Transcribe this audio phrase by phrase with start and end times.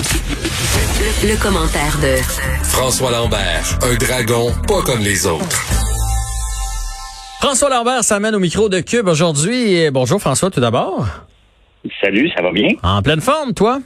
[0.00, 2.16] Le, commentaire de
[2.64, 5.44] François Lambert, un dragon pas comme les autres.
[7.42, 9.90] François Lambert s'amène au micro de Cube aujourd'hui.
[9.90, 11.06] Bonjour François tout d'abord.
[12.00, 12.68] Salut, ça va bien?
[12.82, 13.80] En pleine forme, toi?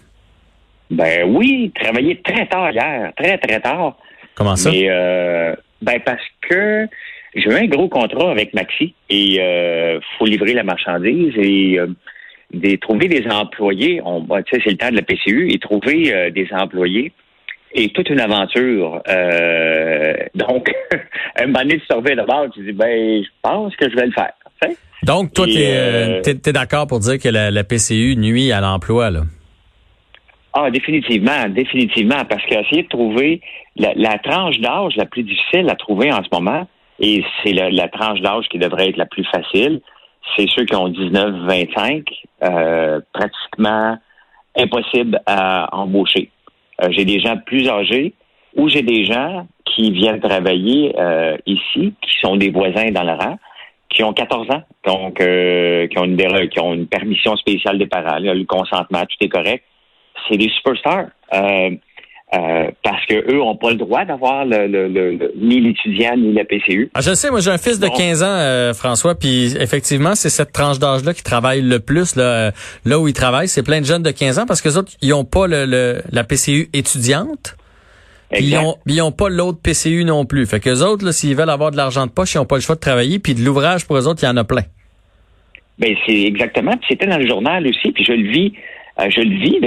[0.89, 3.97] Ben oui, travaillé très tard hier, très très tard.
[4.37, 4.71] Comment ça?
[4.71, 5.53] Mais, euh,
[5.83, 6.87] ben parce que
[7.35, 11.89] j'ai eu un gros contrat avec Maxi et euh, faut livrer la marchandise et euh,
[12.55, 14.01] des, trouver des employés.
[14.05, 17.13] On, c'est le temps de la PCU et trouver euh, des employés
[17.75, 19.03] et toute une aventure.
[19.09, 20.73] Euh, donc,
[21.37, 24.13] un moment donné, tu reviens d'abord, tu dis ben, je pense que je vais le
[24.13, 24.33] faire.
[25.03, 29.11] Donc, toi, tu es, euh, d'accord pour dire que la, la PCU nuit à l'emploi,
[29.11, 29.21] là?
[30.55, 33.41] Ah, définitivement, définitivement, parce qu'essayer de trouver
[33.77, 36.67] la, la tranche d'âge la plus difficile à trouver en ce moment,
[37.01, 39.81] et c'est la, la tranche d'âge qui devrait être la plus facile,
[40.37, 42.05] c'est ceux qui ont 19-25,
[42.43, 43.99] euh, pratiquement
[44.57, 46.31] impossible à embaucher.
[46.83, 48.15] Euh, j'ai des gens plus âgés
[48.57, 53.13] ou j'ai des gens qui viennent travailler euh, ici, qui sont des voisins dans le
[53.13, 53.39] rang,
[53.89, 57.87] qui ont 14 ans, donc euh, qui, ont une, qui ont une permission spéciale des
[57.87, 59.65] parents, le consentement, tout est correct.
[60.29, 61.07] C'est des superstars.
[62.37, 66.17] Euh, parce que eux ont pas le droit d'avoir le, le- le- le- ni l'étudiant
[66.17, 66.91] ni la PCU.
[66.95, 67.93] Ah, je sais, moi j'ai un fils de Bon.
[67.95, 72.17] 15 ans, euh, François, puis effectivement, c'est cette tranche d'âge-là qui travaille le plus.
[72.17, 72.51] Là, euh,
[72.85, 74.91] là où ils travaillent, c'est plein de jeunes de 15 ans parce que les autres,
[75.01, 77.57] ils ont pas le, le- la PCU étudiante.
[78.33, 80.45] Puis ils ont, ils ont pas l'autre PCU non plus.
[80.47, 82.63] Fait que les autres, s'ils veulent avoir de l'argent de poche, ils ont pas le
[82.63, 83.21] choix de travailler.
[83.21, 84.63] Puis de l'ouvrage pour eux autres, il y en a plein.
[85.79, 86.73] Ben c'est exactement.
[86.73, 88.53] Puis C'était dans le journal aussi, puis je le vis,
[88.99, 89.61] euh, je le vis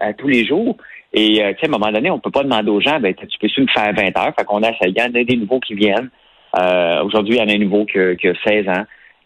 [0.00, 0.76] à tous les jours.
[1.12, 3.48] Et euh, à un moment donné, on peut pas demander aux gens, ben tu peux
[3.48, 4.32] tu me faire 20 heures.
[4.38, 6.10] Fait qu'on a, il y a des nouveaux qui viennent.
[6.58, 8.84] Euh, Aujourd'hui, il y en a un nouveau qui, a- qui a 16 ans.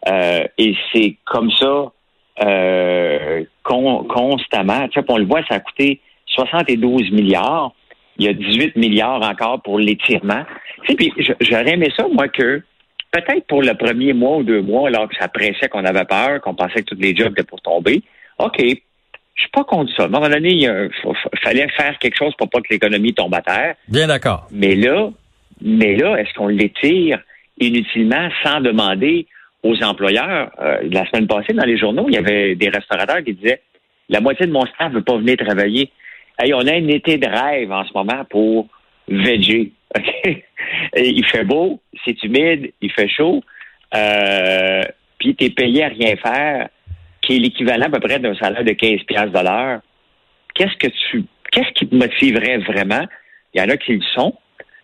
[0.09, 1.91] Euh, et c'est comme ça
[2.43, 4.87] euh, con- constamment.
[4.89, 7.73] Tu sais, on le voit, ça a coûté 72 milliards.
[8.17, 10.43] Il y a 18 milliards encore pour l'étirement.
[10.87, 12.61] Tu puis j'aurais aimé ça, moi, que
[13.11, 16.41] peut-être pour le premier mois ou deux mois, alors que ça pressait, qu'on avait peur,
[16.41, 18.01] qu'on pensait que tous les jobs étaient pour tomber.
[18.39, 18.61] OK,
[19.35, 20.03] je suis pas contre ça.
[20.03, 20.87] À un moment donné, il a-
[21.43, 23.75] fallait faire quelque chose pour pas que l'économie tombe à terre.
[23.87, 24.47] Bien d'accord.
[24.51, 25.09] Mais là,
[25.61, 27.19] mais là, est-ce qu'on l'étire
[27.59, 29.27] inutilement sans demander
[29.63, 30.51] aux employeurs?
[30.61, 33.61] Euh, la semaine passée, dans les journaux, il y avait des restaurateurs qui disaient
[34.09, 35.89] la moitié de mon staff veut pas venir travailler.
[36.39, 38.67] Hey, on a un été de rêve en ce moment pour
[39.07, 39.71] veger.
[39.97, 40.27] OK?
[40.95, 43.41] Et il fait beau, c'est humide, il fait chaud,
[43.95, 44.81] euh,
[45.19, 46.69] puis tu es payé à rien faire,
[47.25, 49.79] qui est l'équivalent à peu près d'un salaire de 15 piastres de l'heure.
[50.53, 53.05] Qu'est-ce que tu qu'est-ce qui te motiverait vraiment?
[53.53, 54.33] Il y en a qui le sont,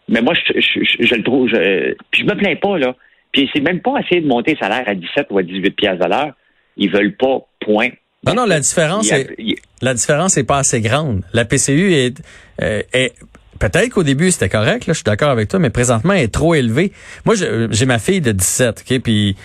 [0.08, 1.48] mais moi, je, je, je- je le trouve.
[1.50, 2.96] Je, puis je me plains pas, là.
[3.32, 6.04] Puis c'est même pas essayer de monter le salaire à 17 ou à 18 piastres
[6.04, 6.34] de l'heure.
[6.78, 7.90] Ils veulent pas, point.
[8.26, 11.24] Non, non, la différence a- est, il- la différence est pas assez grande.
[11.34, 12.22] La PCU est,
[12.62, 13.14] euh, est
[13.60, 16.34] peut-être qu'au début c'était correct, là, je suis d'accord avec toi, mais présentement elle est
[16.34, 16.92] trop élevée.
[17.26, 19.36] Moi, j'ai ma fille de 17, ok, puis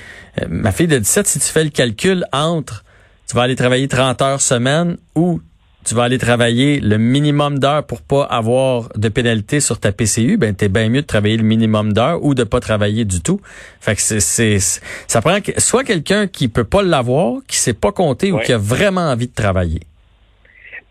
[0.40, 2.84] euh, ma fille de 17, si tu fais le calcul entre,
[3.28, 5.40] tu vas aller travailler 30 heures semaine ou
[5.84, 10.36] tu vas aller travailler le minimum d'heures pour pas avoir de pénalité sur ta PCU,
[10.36, 13.40] ben t'es bien mieux de travailler le minimum d'heures ou de pas travailler du tout.
[13.80, 17.72] Fait que c'est, c'est, ça prend que- soit quelqu'un qui peut pas l'avoir, qui sait
[17.74, 19.80] pas compter ou qui a vraiment envie de travailler.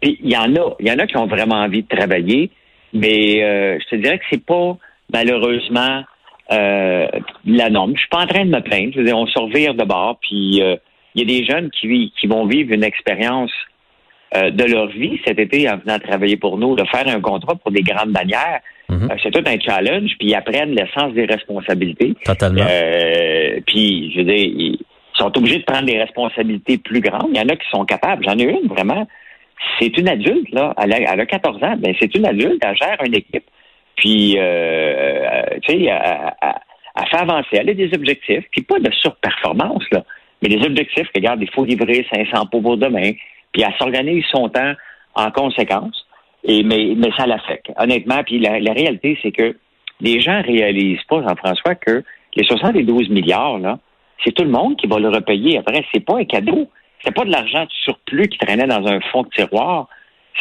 [0.01, 2.51] Puis il y en a, il y en a qui ont vraiment envie de travailler,
[2.93, 4.77] mais euh, je te dirais que c'est pas
[5.11, 6.03] malheureusement
[6.53, 7.07] euh,
[7.45, 7.93] la norme.
[7.95, 8.91] Je suis pas en train de me plaindre.
[8.93, 10.75] Je veux dire, on se revire de bord, puis euh,
[11.15, 13.51] il y a des jeunes qui, qui vont vivre une expérience
[14.35, 17.55] euh, de leur vie cet été en venant travailler pour nous, de faire un contrat
[17.55, 18.59] pour des grandes bannières.
[18.89, 19.09] Mhm.
[19.11, 22.13] Euh, c'est tout un challenge, puis ils apprennent le sens des responsabilités.
[22.25, 22.65] Totalement.
[22.69, 24.79] Euh, puis, je veux dire, ils
[25.13, 27.29] sont obligés de prendre des responsabilités plus grandes.
[27.31, 28.23] Il y en a qui sont capables.
[28.25, 29.07] J'en ai une, vraiment.
[29.79, 30.73] C'est une adulte, là.
[30.83, 31.75] Elle a, elle a 14 ans.
[31.77, 32.61] Ben, c'est une adulte.
[32.61, 33.45] Elle gère une équipe.
[33.95, 36.53] Puis, euh, tu sais, elle, elle-
[36.97, 37.47] elle fait avancer.
[37.53, 38.43] Elle a des objectifs.
[38.51, 40.03] Puis, pas de surperformance, là.
[40.41, 41.07] Mais des objectifs.
[41.15, 43.11] Regarde, il faut livrer 500 pots pour demain.
[43.51, 44.73] Puis, elle s'organise son temps
[45.15, 46.05] en conséquence.
[46.43, 47.71] Et, mais, ça l'affecte.
[47.77, 49.55] Honnêtement, puis la, réalité, c'est que
[50.01, 52.03] les gens réalisent pas, Jean-François, que
[52.35, 53.79] les 72 milliards, là,
[54.23, 55.83] c'est tout le monde qui va le repayer après.
[55.93, 56.69] C'est pas un cadeau.
[57.03, 59.87] C'est pas de l'argent de surplus qui traînait dans un fond de tiroir.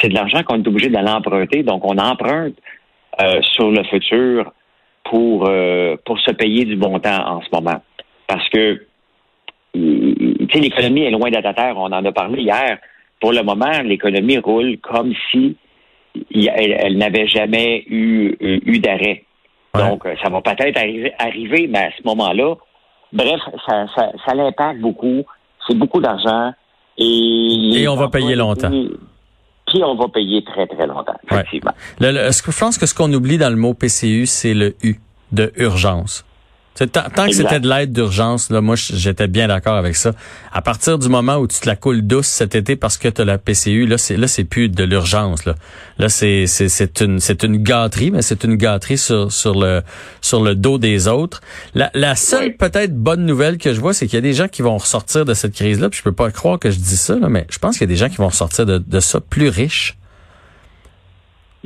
[0.00, 1.62] C'est de l'argent qu'on est obligé d'aller emprunter.
[1.62, 2.54] Donc, on emprunte
[3.20, 4.52] euh, sur le futur
[5.04, 7.82] pour, euh, pour se payer du bon temps en ce moment.
[8.26, 8.86] Parce que,
[9.74, 11.74] l'économie est loin d'être à terre.
[11.76, 12.78] On en a parlé hier.
[13.20, 15.56] Pour le moment, l'économie roule comme si
[16.34, 19.24] elle, elle n'avait jamais eu, eu, eu d'arrêt.
[19.74, 19.88] Ouais.
[19.88, 22.54] Donc, euh, ça va peut-être arriver, arriver, mais à ce moment-là,
[23.12, 25.24] bref, ça, ça, ça l'impacte beaucoup.
[25.66, 26.52] C'est beaucoup d'argent.
[26.98, 28.70] Et, Et on va payer longtemps.
[28.70, 28.90] Puis
[29.66, 31.72] puis on va payer très, très longtemps, effectivement.
[32.00, 34.96] je pense que ce qu'on oublie dans le mot PCU, c'est le U
[35.32, 36.24] de urgence.
[36.74, 40.12] Tant, que c'était de l'aide d'urgence, là, moi j'étais bien d'accord avec ça.
[40.52, 43.22] À partir du moment où tu te la coules douce cet été parce que tu
[43.22, 45.54] as la PCU, là c'est là c'est plus de l'urgence là.
[45.98, 49.82] Là c'est c'est une c'est une gâterie, mais c'est une gâterie sur sur le
[50.20, 51.42] sur le dos des autres.
[51.74, 54.48] La, la seule peut-être bonne nouvelle que je vois, c'est qu'il y a des gens
[54.48, 55.88] qui vont ressortir de cette crise là.
[55.88, 57.90] Puis je peux pas croire que je dis ça, là, mais je pense qu'il y
[57.90, 59.96] a des gens qui vont ressortir de, de ça plus riches.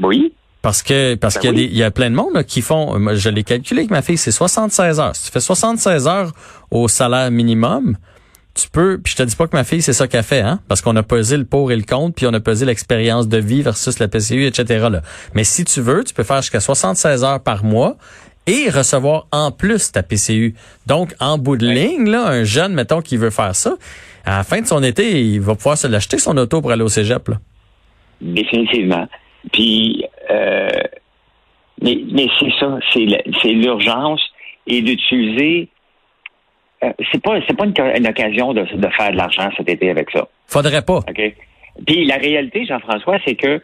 [0.03, 0.35] Oui.
[0.63, 3.15] Parce que parce ben qu'il y, a y a plein de monde qui font, moi,
[3.15, 5.15] je l'ai calculé avec ma fille, c'est 76 heures.
[5.15, 6.33] Si tu fais 76 heures
[6.71, 7.97] au salaire minimum,
[8.55, 10.59] tu peux, puis je te dis pas que ma fille c'est ça qu'elle fait, hein,
[10.67, 13.39] parce qu'on a pesé le pour et le contre, puis on a pesé l'expérience de
[13.39, 14.89] vie versus la PCU, etc.
[14.91, 15.03] Là.
[15.35, 17.97] Mais si tu veux, tu peux faire jusqu'à 76 heures par mois
[18.49, 20.55] et recevoir en plus ta PCU.
[20.87, 23.77] Donc, en bout de ligne, là, un jeune, mettons, qui veut faire ça,
[24.25, 26.83] à la fin de son été, il va pouvoir se l'acheter son auto pour aller
[26.83, 27.29] au cégep.
[27.29, 27.37] Là.
[28.21, 29.07] Définitivement.
[29.53, 30.69] Puis, euh,
[31.83, 34.21] mais, mais c'est ça, c'est l'urgence
[34.67, 35.69] et d'utiliser.
[36.83, 40.11] Euh, c'est pas c'est pas une, occasion de, de, faire de l'argent cet été avec
[40.11, 40.29] ça.
[40.47, 40.99] Faudrait pas.
[40.99, 41.35] OK?
[41.87, 43.61] Puis la réalité, Jean-François, c'est que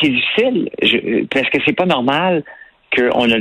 [0.00, 2.44] c'est difficile je, parce que c'est pas normal
[2.90, 3.36] que on a.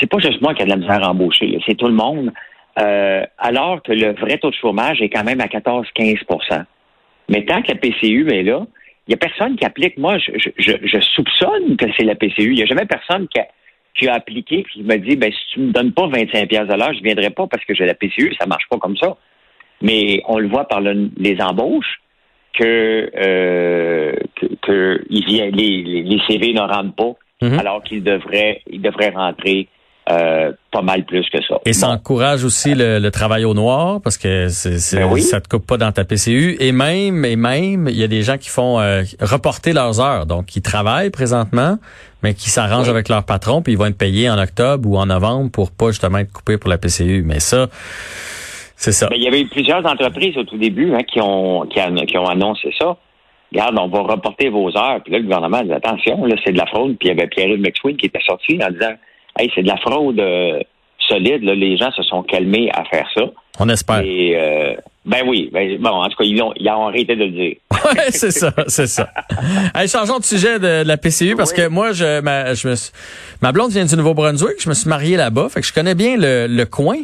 [0.00, 2.32] C'est pas juste moi qui a de la misère à embaucher, c'est tout le monde.
[2.78, 6.64] Euh, alors que le vrai taux de chômage est quand même à 14-15%
[7.28, 8.66] Mais tant que la PCU est là,
[9.06, 9.98] il n'y a personne qui applique.
[9.98, 12.52] Moi, je, je, je soupçonne que c'est la PCU.
[12.52, 13.46] Il n'y a jamais personne qui a,
[13.94, 16.66] qui a appliqué et qui me dit ben, si tu me donnes pas 25 pièces
[16.66, 18.34] de l'heure, je ne viendrai pas parce que j'ai la PCU.
[18.38, 19.16] Ça marche pas comme ça.
[19.82, 22.00] Mais on le voit par les embauches
[22.54, 24.14] que, euh,
[24.62, 27.58] que, les, les, CV ne rentrent pas mm-hmm.
[27.58, 29.68] alors qu'ils devraient, ils devraient rentrer
[30.10, 31.58] euh, pas mal plus que ça.
[31.64, 35.66] Et ça encourage aussi le, travail au noir parce que c'est, ben ça te coupe
[35.66, 36.56] pas dans ta PCU.
[36.60, 40.26] Et même, et même, il y a des gens qui font euh, reporter leurs heures,
[40.26, 41.78] donc qui travaillent présentement,
[42.22, 45.06] mais qui s'arrangent avec leur patron, puis ils vont être payés en octobre ou en
[45.06, 47.22] novembre pour pas justement être coupés pour la PCU.
[47.24, 47.68] Mais ça,
[48.76, 49.08] c'est ça.
[49.08, 52.26] Ben, il y avait eu plusieurs entreprises au tout début hein, qui ont qui, ont
[52.26, 52.96] annoncé ça.
[53.52, 55.00] Regarde, on va reporter vos heures.
[55.02, 56.98] Puis là, le gouvernement dit attention, là, c'est de la fraude.
[56.98, 58.94] Puis il y avait Pierre-Yves McSween qui était sorti en disant
[59.38, 60.60] hey, c'est de la fraude euh,
[60.98, 61.42] solide.
[61.42, 61.54] Là.
[61.54, 63.22] Les gens se sont calmés à faire ça.
[63.60, 64.00] On espère.
[64.00, 65.50] Et, euh, ben oui.
[65.52, 67.56] Ben, bon, en tout cas, ils ont, ils ont arrêté de le dire.
[67.94, 69.10] Oui, c'est ça, c'est ça.
[69.74, 72.74] Allez, changeons de sujet de, la PCU parce que moi, je, ma, je me,
[73.42, 74.56] ma blonde vient du Nouveau-Brunswick.
[74.58, 76.96] Je me suis marié là-bas, fait que je connais bien le, le coin.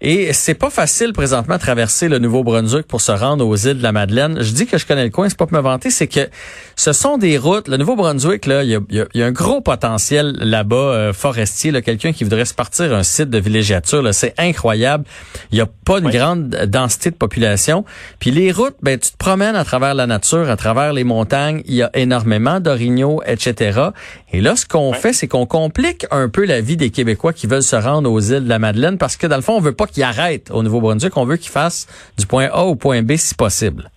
[0.00, 3.82] Et c'est pas facile présentement de traverser le Nouveau-Brunswick pour se rendre aux îles de
[3.82, 4.38] la Madeleine.
[4.40, 6.28] Je dis que je connais le coin, c'est pas pour me vanter, c'est que
[6.76, 7.68] ce sont des routes.
[7.68, 8.80] Le Nouveau-Brunswick, là, il y a,
[9.14, 11.70] y a, un gros potentiel là-bas euh, forestier.
[11.70, 15.04] Là, quelqu'un qui voudrait se partir un site de villégiature, c'est incroyable.
[15.52, 17.84] Il y a pas une grande densité de population.
[18.18, 21.62] Puis les routes, ben tu te promènes à travers la nature, à travers les montagnes.
[21.66, 23.90] Il y a énormément d'orignaux, etc.
[24.32, 27.46] Et là, ce qu'on fait, c'est qu'on complique un peu la vie des Québécois qui
[27.46, 29.74] veulent se rendre aux îles de la Madeleine parce que dans le fond, on veut
[29.74, 31.16] pas qu'ils arrêtent au Nouveau-Brunswick.
[31.16, 31.86] On veut qu'ils fassent
[32.18, 33.90] du point A au point B si possible.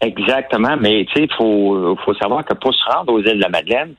[0.00, 0.76] Exactement.
[0.80, 3.48] Mais tu sais, il faut, faut savoir que pour se rendre aux îles de la
[3.48, 3.94] Madeleine,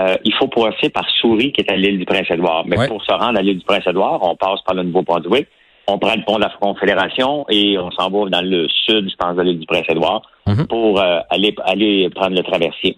[0.00, 2.64] euh, il faut passer par Souris, qui est à l'île du Prince-Édouard.
[2.66, 5.48] Mais pour se rendre à l'île du Prince-Édouard, on passe par le Nouveau-Brunswick
[5.86, 9.16] on prend le pont de la Confédération et on s'en va dans le sud, je
[9.16, 10.66] pense, de l'île du Prince-Édouard, mhm.
[10.66, 12.96] pour euh, aller, aller prendre le traversier.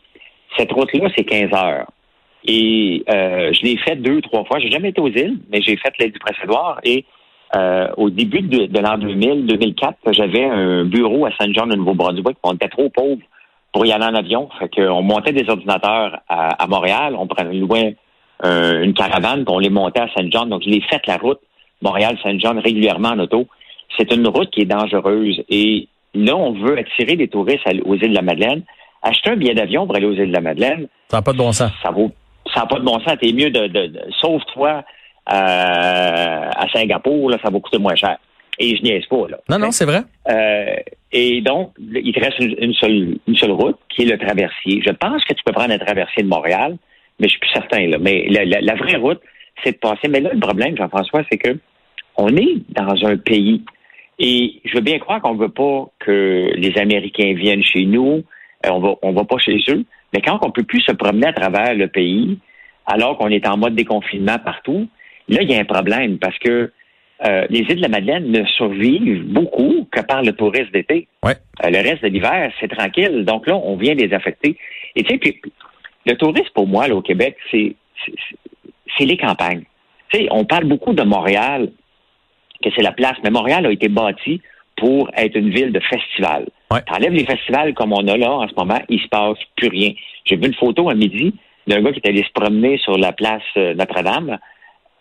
[0.57, 1.87] Cette route-là, c'est 15 heures.
[2.45, 4.59] Et euh, je l'ai fait deux, trois fois.
[4.59, 6.81] J'ai jamais été aux îles, mais j'ai fait l'île du Prince-Édouard.
[6.85, 7.05] Et
[7.57, 12.37] euh, au début de, l'an 2000, 2004, j'avais un bureau à Saint-Jean de Nouveau-Brunswick.
[12.43, 13.23] On était trop pauvres
[13.73, 14.49] pour y aller en avion.
[14.59, 17.91] Fait qu'on montait des ordinateurs à, Montréal, on prenait loin
[18.45, 20.47] une caravane, puis on les montait à Saint-Jean.
[20.47, 21.41] Donc, je l'ai fait la route
[21.83, 23.47] Montréal-Saint-Jean régulièrement en auto.
[23.97, 25.43] C'est une route qui est dangereuse.
[25.49, 28.63] Et là, on veut attirer des touristes aux îles de la Madeleine.
[29.03, 30.89] Acheter un billet d'avion pour aller aux îles de la Madeleine.
[31.09, 31.71] Ça n'a pas de bon sens.
[31.83, 32.11] Ça vaut,
[32.53, 33.15] ça n'a pas de bon sens.
[33.21, 34.85] T'es mieux de, de, sauve-toi
[35.31, 38.19] euh, à Singapour, là, ça va coûter moins cher.
[38.59, 39.39] Et je niaise pas, là.
[39.49, 40.03] Non, non, c'est vrai.
[40.29, 40.77] Euh,
[41.13, 44.83] et donc, il te reste une, seule, une seule route, qui est le traversier.
[44.85, 46.77] Je pense que tu peux prendre un traversier de Montréal,
[47.21, 47.99] mais je suis plus certain, là.
[48.01, 49.21] Mais la vraie route,
[49.63, 50.09] c'est de passer.
[50.09, 51.57] Mais là, le problème, Jean-François, c'est que
[52.17, 53.63] on est dans un pays
[54.19, 58.25] et je veux bien croire qu'on ne veut pas que les Américains viennent chez nous,
[58.67, 61.29] euh, on va, on va pas chez eux, mais quand on peut plus se promener
[61.29, 62.39] à travers le pays,
[62.87, 64.89] alors qu'on est en mode déconfinement partout,
[65.29, 66.73] là, il y a un problème parce que
[67.27, 71.09] euh, les îles de la Madeleine ne survivent beaucoup que par le tourisme d'été.
[71.25, 71.35] Ouais.
[71.65, 73.25] Euh, le reste de l'hiver, c'est tranquille.
[73.25, 74.57] Donc là, on vient les affecter.
[74.95, 75.41] Et tu sais,
[76.07, 77.75] le tourisme, pour moi, là, au Québec, c'est
[78.97, 79.65] c'est les campagnes.
[80.11, 81.71] Tu sais, on parle beaucoup de Montréal,
[82.63, 84.41] que c'est la place, mais Montréal a été bâti
[84.77, 86.47] pour être une ville de festival.
[86.71, 86.81] Ouais.
[86.83, 89.93] T'enlèves les festivals comme on a là en ce moment, il se passe plus rien.
[90.25, 91.35] J'ai vu une photo à midi
[91.67, 94.39] d'un gars qui est allé se promener sur la place euh, Notre-Dame.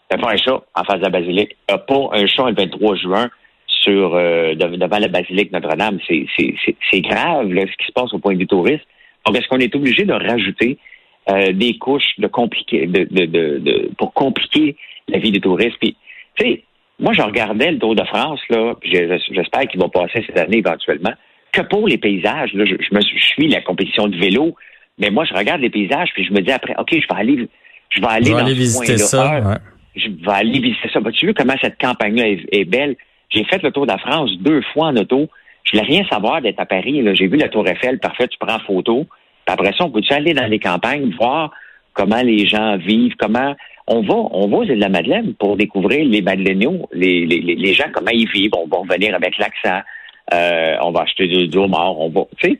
[0.09, 1.55] Il a pas un chat en face de la basilique.
[1.69, 3.29] Il a pas un chat le 23 juin
[3.67, 5.99] sur euh, devant la basilique Notre-Dame.
[6.07, 8.85] C'est, grave là, ce qui se passe au point de vue touriste.
[9.25, 10.77] Donc, est-ce qu'on est obligé de rajouter
[11.29, 15.77] euh, des couches de compliquer, de, de, de, de, pour compliquer la vie des touristes?
[15.79, 15.95] Puis,
[16.35, 16.63] tu sais,
[17.07, 21.13] moi, je regardais le Tour de France, là, j'espère qu'il va passer cette année éventuellement,
[21.53, 22.53] que pour les paysages.
[22.53, 24.57] Là, je, je, me, je suis la compétition de vélo,
[24.99, 27.47] mais moi, je regarde les paysages, puis je me dis après, OK, je vais aller,
[27.91, 29.31] je vais aller Je vais dans aller ce visiter ça.
[29.31, 29.55] Ah, ouais.
[29.95, 30.99] Je vais aller visiter ça.
[31.13, 32.97] tu vu comment cette campagne-là est, est belle?
[33.29, 35.29] J'ai fait le Tour de la France deux fois en auto.
[35.63, 37.07] Je voulais rien savoir d'être à Paris.
[37.13, 39.07] J'ai vu la Tour Eiffel, parfait, tu prends photo.
[39.45, 41.51] Puis après ça, on peut-tu aller dans les campagnes, voir
[41.93, 43.55] comment les gens vivent, comment
[43.87, 47.39] on va, on va aux îles de la Madeleine pour découvrir les Madeleiniaux, les, les,
[47.39, 48.51] les, gens, comment ils vivent.
[48.57, 49.81] On va revenir avec l'accent.
[50.33, 52.59] Euh, on va acheter du, du homard, on va, tu sais.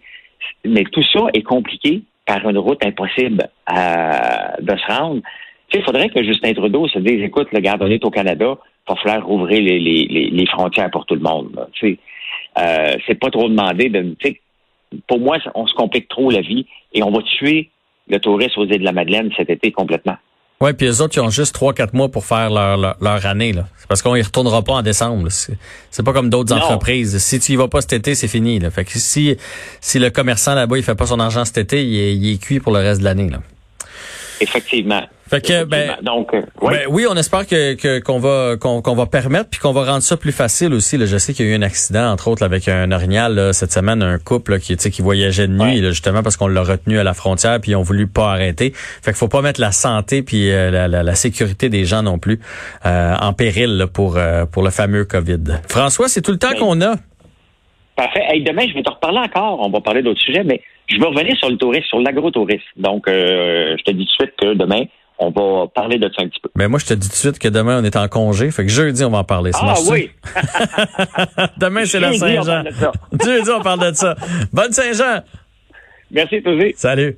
[0.65, 5.21] Mais tout ça est compliqué par une route impossible à- de se rendre.
[5.69, 8.09] Tu sais, il faudrait que Justin Trudeau se dise, écoute, le garde, on est au
[8.09, 11.67] Canada, il va falloir rouvrir les, les, les, frontières pour tout le monde.
[11.73, 11.97] Tu sais,
[12.59, 14.41] euh, c'est pas trop demandé de, tu sais,
[15.07, 17.69] pour moi, on se complique trop la vie et on va tuer
[18.07, 20.15] le tourisme aux îles de la Madeleine cet été complètement.
[20.59, 23.25] Ouais, puis les autres, ils ont juste trois, quatre mois pour faire leur, leur, leur
[23.27, 23.53] année.
[23.53, 23.67] là.
[23.77, 25.29] C'est parce qu'on y retournera pas en décembre.
[25.29, 25.55] C'est
[25.91, 26.61] c'est pas comme d'autres Non.
[26.63, 27.17] entreprises.
[27.19, 28.57] Si tu y vas pas cet été, c'est fini.
[28.59, 28.71] Là.
[28.71, 29.37] Fait que si,
[29.81, 32.37] si le commerçant là-bas, il fait pas son argent cet été, il est, il est
[32.37, 33.29] cuit pour le reste de l'année.
[33.29, 33.39] là.
[34.41, 35.01] Effectivement.
[35.29, 35.97] Fait que, ben.
[36.03, 36.73] Donc, euh, ouais.
[36.73, 39.83] Ben oui, on espère que que- qu'on va qu'on qu'on va permettre puis qu'on va
[39.83, 40.97] rendre ça plus facile aussi.
[40.97, 41.05] Là.
[41.05, 43.51] Je sais qu'il y a eu un accident entre autres là, avec un orignal là,
[43.51, 45.87] cette semaine, un couple là, qui tu sais, qui voyageait de nuit Ouais.
[45.89, 48.71] justement parce qu'on l'a retenu à la frontière puis ils ont voulu pas arrêter.
[48.73, 52.03] Fait qu'il faut pas mettre la santé puis euh, la, la, la sécurité des gens
[52.03, 52.39] non plus
[52.85, 55.43] euh, en péril là, pour euh, pour le fameux Covid.
[55.67, 56.95] François, c'est tout le temps Ben, qu'on a.
[57.97, 58.23] Parfait.
[58.29, 59.59] Hey, demain, je vais te reparler encore.
[59.59, 62.63] On va parler d'autres sujets, mais je veux revenir sur le tourisme, sur l'agrotourisme.
[62.77, 64.83] Donc, euh, je te dis tout de suite que demain,
[65.19, 66.49] on va parler de ça un petit peu.
[66.55, 68.51] Ben moi je te dis tout de suite que demain on est en congé.
[68.51, 69.51] Fait que jeudi on va en parler.
[69.51, 70.11] Ça Ah oui!
[71.57, 72.63] demain c'est la Saint-Jean.
[73.25, 74.15] Jeudi on parle de ça.
[74.53, 75.23] Bonne Saint-Jean.
[76.11, 76.73] Merci, Tosé.
[76.77, 77.17] Salut.